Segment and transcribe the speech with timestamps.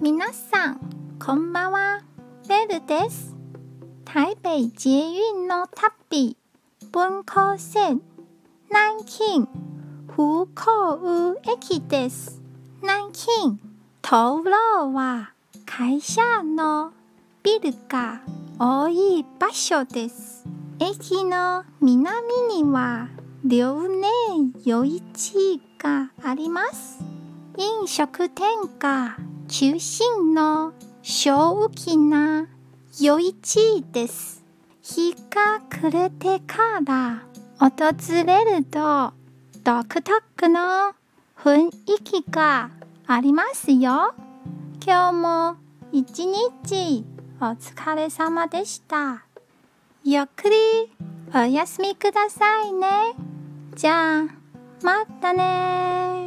[0.00, 0.80] 皆さん、
[1.18, 2.02] こんばんは。
[2.48, 3.34] ベルです。
[4.04, 5.02] 台北捷
[5.34, 6.36] 運の旅、
[6.92, 8.00] 文庫線、
[8.70, 9.48] 南京、
[10.06, 12.40] 福港駅です。
[12.80, 13.58] 南京、
[14.00, 15.32] 灯籠は
[15.66, 16.92] 会社の
[17.42, 18.20] ビルが
[18.56, 20.46] 多い場所です。
[20.78, 23.08] 駅の南には
[23.44, 24.06] 遼寧
[24.64, 27.00] 夜市があります。
[27.56, 28.46] 飲食店
[28.78, 29.16] が
[29.48, 32.46] 中心の小きな
[33.00, 34.44] 夜市です。
[34.82, 37.22] 日が暮れてから
[37.58, 37.78] 訪
[38.26, 39.14] れると
[39.64, 40.92] 独特の
[41.34, 41.72] 雰囲
[42.04, 42.70] 気が
[43.06, 44.14] ありますよ。
[44.86, 45.56] 今日も
[45.92, 47.06] 一日
[47.40, 49.24] お疲れ様でした。
[50.04, 50.56] ゆっくり
[51.34, 53.14] お休みくださいね。
[53.74, 54.24] じゃあ、
[54.82, 56.17] またね